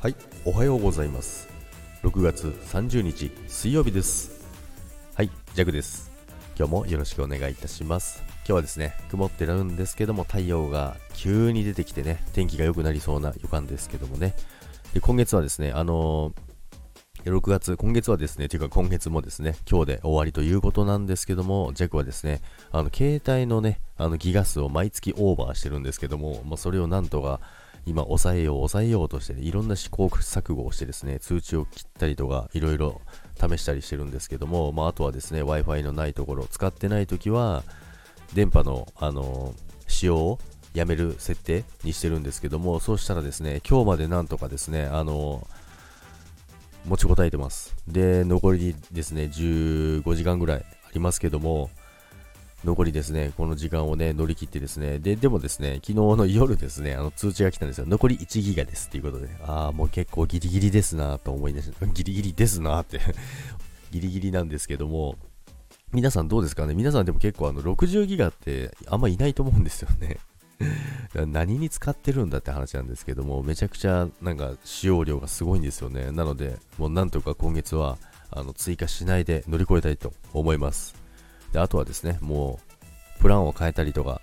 [0.00, 1.46] はいおはようございます。
[2.04, 4.46] 6月30日水曜日です。
[5.14, 6.10] はいジャグです。
[6.56, 8.22] 今日もよろしくお願いいたします。
[8.38, 14.34] 今日はですね曇ってるんですけども太陽が急に出てきてね天気が良くなりそうな予感ですけどもね。
[14.94, 16.50] で今月はですねあのー
[17.24, 22.40] 6月、今月はですね、というか今月もですね、今日で終わりということなんですけども、ジャックはですね、
[22.72, 27.40] あの、携帯のね、あの、ギガ数を毎月オーバーしてるんですけども、まあ、それをなんとか、
[27.86, 33.00] 今、抑えよう、抑えようとして、いろんな試行錯誤をしてですね、通知を切ったりとか、いろいろ
[33.36, 37.64] 試したりしてるんですけども、まあ、あとはですね、Wi-Fi のないところ、使ってないときは、
[38.34, 39.54] 電波の、あの
[39.88, 40.38] 使用を
[40.72, 45.46] やめる設定にしてるんですけども、そうしたらですね、今日までなんとかですね、あの
[46.86, 47.74] 持ちこたえてます。
[47.88, 51.70] で、残りですね、15時間ぐらいありますけども、
[52.64, 57.86] 残りですね、この時間をね、乗り切ってですね、で、でもですね、昨日の夜ですね、あの通知が来たんですよ。
[57.86, 58.88] 残り1ギガです。
[58.88, 63.00] っていうことで、ああ、もう結構ギリギリですなと思い出し ギリギリですなって。
[63.90, 65.16] ギリギリなんですけども、
[65.92, 66.74] 皆さんどうですかね？
[66.74, 70.18] 皆さんでも結構あの60ギガってあんまいないと思うんですよね。
[71.26, 76.12] 何に使ってるんだって話なんですけども、めちゃくちゃなんか使用量がすごいんですよね。
[76.12, 77.98] なので、もうなんとか今月は
[78.30, 80.99] あの追加しないで乗り越えたいと思います。
[81.52, 82.60] であとはですね、も
[83.18, 84.20] うプランを変えたりとか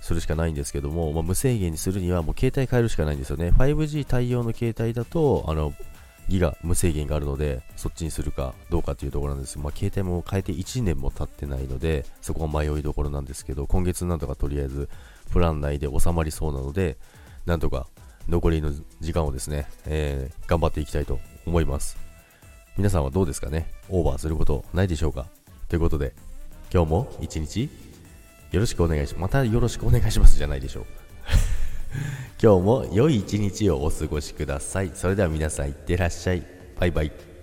[0.00, 3.50] するしかないんですけども、まあ、無制限にするにはもう携帯変えるしかないんですよね。
[3.50, 5.72] 5G 対応の携帯だと、あの、
[6.28, 14.88] ギガ無制限があるので、そっちにするかどうかっていうところなんですまあ、携帯も変えて1年も経ってないので、そこは迷いどころなんですけど、今月なんとかとりあえず
[15.32, 16.96] プラン内で収まりそうなので、
[17.44, 17.86] なんとか
[18.28, 21.96] 残りの時間をですね、えー、頑張っていきたいと思います。
[22.76, 23.70] 皆さんはどうですかね？
[23.88, 25.26] オーバーすることないでしょうか？
[25.68, 26.12] ということで、
[26.76, 27.70] 今日も一日
[28.50, 29.22] よろしくお願いします。
[29.22, 30.84] またよろしくお願いしますじゃないでしょう。
[32.42, 34.90] 今日も良い一日をお過ごしください。
[34.92, 36.42] それでは皆さんいってらっしゃい。
[36.78, 37.35] バイバイ。